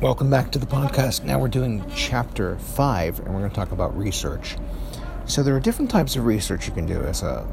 [0.00, 1.24] Welcome back to the podcast.
[1.24, 4.56] Now we're doing chapter five, and we're going to talk about research.
[5.26, 7.44] So there are different types of research you can do as a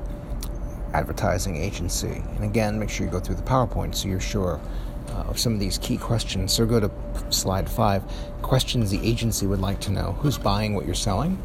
[0.94, 2.22] advertising agency.
[2.36, 4.62] And again, make sure you go through the PowerPoint so you're sure
[5.10, 6.54] uh, of some of these key questions.
[6.54, 6.92] So go to
[7.32, 8.04] slide five.
[8.44, 11.38] Questions the agency would like to know: Who's buying what you're selling?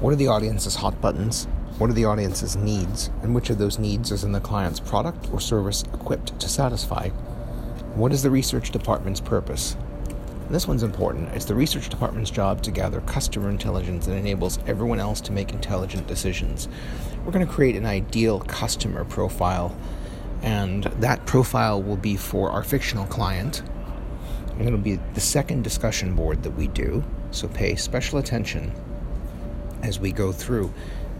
[0.00, 1.44] What are the audience's hot buttons?
[1.78, 3.08] What are the audience's needs?
[3.22, 7.10] And which of those needs is in the client's product or service equipped to satisfy?
[7.94, 9.76] What is the research department's purpose?
[10.50, 11.28] And this one's important.
[11.32, 15.52] It's the research department's job to gather customer intelligence that enables everyone else to make
[15.52, 16.66] intelligent decisions.
[17.24, 19.78] We're going to create an ideal customer profile,
[20.42, 23.62] and that profile will be for our fictional client.
[24.58, 28.72] And it'll be the second discussion board that we do, so pay special attention
[29.84, 30.74] as we go through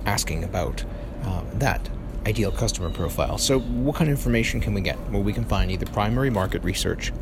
[0.07, 0.85] asking about
[1.23, 1.88] uh, that
[2.27, 3.38] ideal customer profile.
[3.38, 4.99] So, what kind of information can we get?
[5.09, 7.12] Well, we can find either primary market research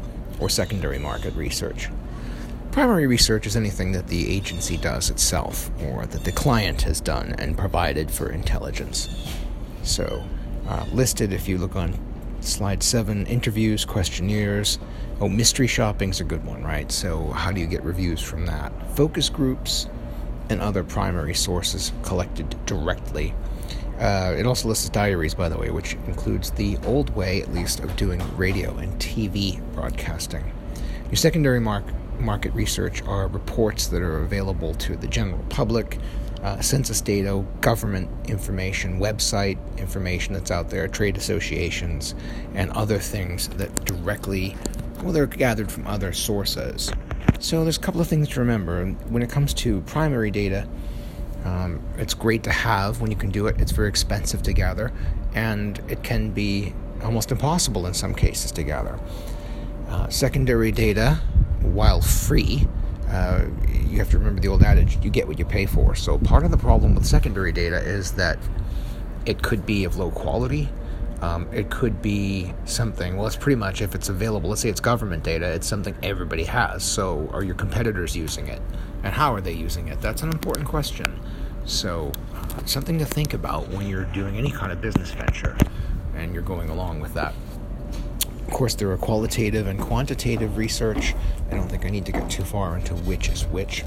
[0.40, 1.90] or secondary market research.
[2.70, 7.34] Primary research is anything that the agency does itself or that the client has done
[7.38, 9.08] and provided for intelligence.
[9.82, 10.22] So,
[10.68, 11.98] uh, listed if you look on
[12.40, 14.78] slide seven interviews, questionnaires.
[15.20, 16.92] Oh, mystery shopping's a good one, right?
[16.92, 18.72] So, how do you get reviews from that?
[18.94, 19.88] Focus groups
[20.50, 23.34] and other primary sources collected directly.
[23.98, 27.80] Uh, it also lists diaries, by the way, which includes the old way, at least,
[27.80, 30.44] of doing radio and TV broadcasting.
[31.06, 31.84] Your secondary mark,
[32.20, 35.98] market research are reports that are available to the general public,
[36.42, 42.14] uh, census data, government information, website information that's out there, trade associations,
[42.54, 44.56] and other things that directly,
[45.02, 46.92] well, they're gathered from other sources.
[47.40, 48.86] So there's a couple of things to remember.
[49.08, 50.68] When it comes to primary data,
[51.44, 53.60] um, it's great to have when you can do it.
[53.60, 54.92] It's very expensive to gather,
[55.34, 58.98] and it can be almost impossible in some cases to gather.
[59.88, 61.20] Uh, secondary data,
[61.68, 62.66] while free,
[63.08, 63.44] uh,
[63.88, 65.94] you have to remember the old adage you get what you pay for.
[65.94, 68.38] So, part of the problem with secondary data is that
[69.26, 70.68] it could be of low quality.
[71.20, 74.80] Um, it could be something, well, it's pretty much if it's available, let's say it's
[74.80, 76.84] government data, it's something everybody has.
[76.84, 78.62] So, are your competitors using it?
[79.02, 80.00] And how are they using it?
[80.00, 81.20] That's an important question.
[81.64, 82.12] So,
[82.66, 85.56] something to think about when you're doing any kind of business venture
[86.14, 87.34] and you're going along with that.
[88.46, 91.14] Of course, there are qualitative and quantitative research.
[91.50, 93.84] I don't think I need to get too far into which is which.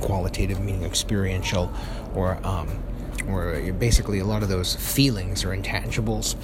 [0.00, 1.72] Qualitative meaning experiential,
[2.14, 2.82] or um,
[3.28, 6.36] or basically a lot of those feelings or intangibles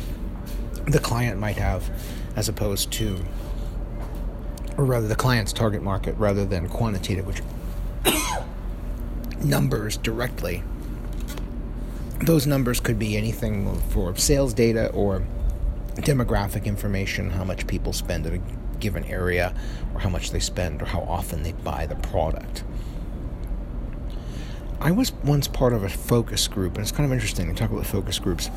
[0.90, 1.90] the client might have,
[2.36, 3.18] as opposed to,
[4.76, 7.42] or rather, the client's target market rather than quantitative, which
[9.44, 10.62] numbers directly.
[12.20, 15.24] Those numbers could be anything for sales data or
[15.96, 19.54] demographic information, how much people spend in a given area,
[19.94, 22.64] or how much they spend, or how often they buy the product.
[24.80, 27.70] I was once part of a focus group, and it's kind of interesting to talk
[27.70, 28.48] about focus groups.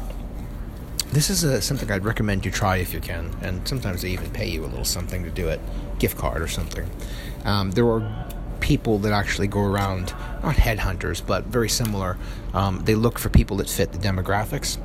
[1.11, 4.29] This is a, something I'd recommend you try if you can, and sometimes they even
[4.29, 5.59] pay you a little something to do it,
[5.99, 6.89] gift card or something.
[7.43, 8.27] Um, there are
[8.59, 12.17] people that actually go around, not headhunters, but very similar.
[12.53, 14.77] Um, they look for people that fit the demographics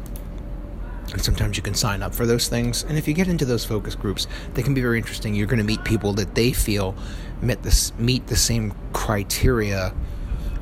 [1.13, 2.85] and sometimes you can sign up for those things.
[2.85, 5.35] And if you get into those focus groups, they can be very interesting.
[5.35, 6.95] You're going to meet people that they feel
[7.43, 9.95] meet this meet the same criteria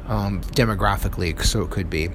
[0.06, 1.40] um, demographically.
[1.42, 2.10] So it could be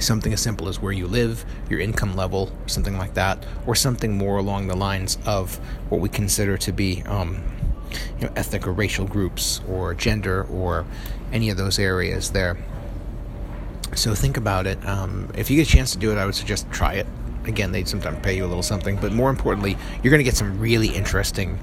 [0.00, 4.16] something as simple as where you live, your income level, something like that, or something
[4.16, 5.56] more along the lines of
[5.90, 7.42] what we consider to be um,
[8.18, 10.86] you know, ethnic or racial groups, or gender, or
[11.30, 12.56] any of those areas there.
[13.94, 14.84] So think about it.
[14.86, 17.06] Um, if you get a chance to do it, I would suggest try it.
[17.44, 20.36] Again, they'd sometimes pay you a little something, but more importantly, you're going to get
[20.36, 21.58] some really interesting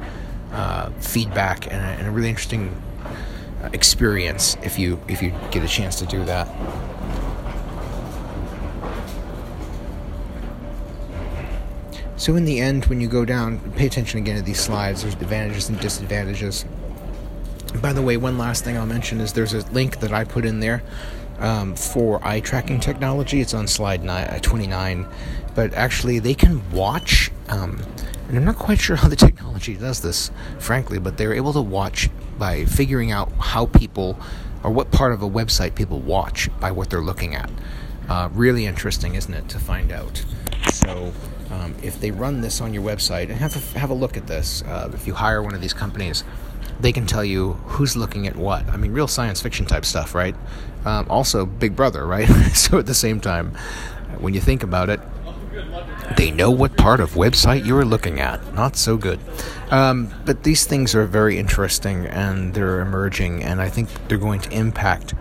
[0.52, 2.82] uh, feedback and a, and a, really interesting
[3.64, 6.48] uh, experience if you if you get a chance to do that.
[12.18, 15.04] So in the end, when you go down, pay attention again to these slides.
[15.04, 16.66] There's advantages and disadvantages.
[17.82, 20.44] By the way, one last thing I'll mention is there's a link that I put
[20.44, 20.84] in there
[21.40, 23.42] um, for eye tracking technology.
[23.42, 25.08] It's on slide uh, 29.
[25.56, 27.82] But actually, they can watch, um,
[28.28, 31.62] and I'm not quite sure how the technology does this, frankly, but they're able to
[31.62, 34.18] watch by figuring out how people
[34.64, 37.50] or what part of a website people watch by what they're looking at.
[38.10, 40.24] Uh, really interesting, isn't it, to find out?
[40.74, 41.14] So,
[41.52, 44.28] um, if they run this on your website, and have a, have a look at
[44.28, 46.24] this, uh, if you hire one of these companies,
[46.80, 48.68] they can tell you who's looking at what.
[48.70, 50.36] I mean, real science fiction type stuff, right?
[50.86, 52.26] Um, also, Big Brother, right?
[52.54, 53.56] so at the same time,
[54.20, 55.00] when you think about it,
[56.18, 58.54] they know what part of website you are looking at.
[58.54, 59.20] Not so good.
[59.70, 64.42] Um, but these things are very interesting and they're emerging, and I think they're going
[64.42, 65.12] to impact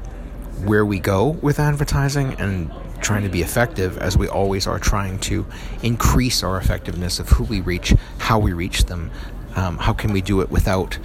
[0.65, 2.71] where we go with advertising and
[3.01, 5.47] trying to be effective as we always are trying to
[5.83, 9.11] increase our effectiveness of who we reach, how we reach them,
[9.55, 10.99] um, how can we do it without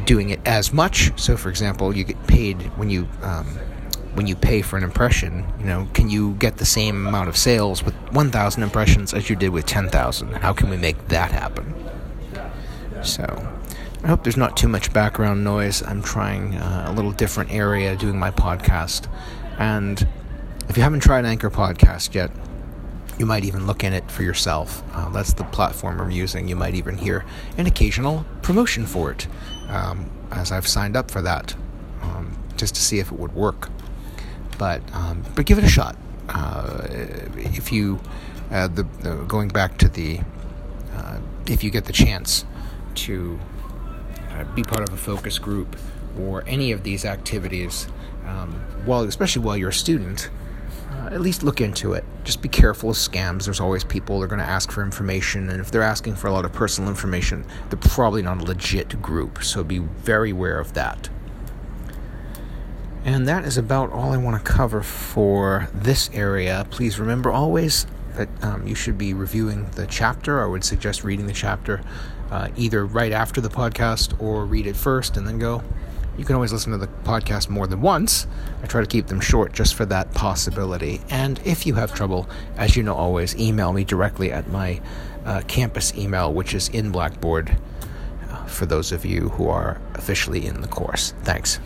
[0.00, 1.18] doing it as much.
[1.20, 3.46] So, for example, you get paid when you um,
[4.14, 5.44] when you pay for an impression.
[5.58, 9.36] You know, can you get the same amount of sales with 1,000 impressions as you
[9.36, 10.32] did with 10,000?
[10.34, 11.74] How can we make that happen?
[13.02, 13.24] So,
[14.02, 15.82] I hope there's not too much background noise.
[15.82, 19.06] I'm trying uh, a little different area doing my podcast,
[19.58, 20.06] and
[20.68, 22.30] if you haven't tried Anchor Podcast yet,
[23.20, 24.82] you might even look in it for yourself.
[24.94, 26.48] Uh, that's the platform I'm using.
[26.48, 27.26] You might even hear
[27.58, 29.26] an occasional promotion for it,
[29.68, 31.54] um, as I've signed up for that,
[32.00, 33.68] um, just to see if it would work.
[34.58, 35.98] But um, but give it a shot.
[36.30, 36.86] Uh,
[37.36, 38.00] if you
[38.50, 38.84] uh, the,
[39.28, 40.20] going back to the
[40.94, 42.46] uh, if you get the chance
[42.94, 43.38] to
[44.30, 45.76] uh, be part of a focus group
[46.18, 47.86] or any of these activities,
[48.24, 48.54] um,
[48.86, 50.30] while especially while you're a student
[51.00, 52.04] uh, at least look into it.
[52.24, 53.44] Just be careful of scams.
[53.44, 56.26] There's always people that are going to ask for information, and if they're asking for
[56.26, 59.42] a lot of personal information, they're probably not a legit group.
[59.42, 61.08] So be very aware of that.
[63.04, 66.66] And that is about all I want to cover for this area.
[66.70, 67.86] Please remember always
[68.16, 70.42] that um, you should be reviewing the chapter.
[70.42, 71.80] I would suggest reading the chapter
[72.30, 75.62] uh, either right after the podcast or read it first and then go.
[76.20, 78.26] You can always listen to the podcast more than once.
[78.62, 81.00] I try to keep them short just for that possibility.
[81.08, 82.28] And if you have trouble,
[82.58, 84.82] as you know, always email me directly at my
[85.24, 87.56] uh, campus email, which is in Blackboard
[88.28, 91.14] uh, for those of you who are officially in the course.
[91.22, 91.58] Thanks.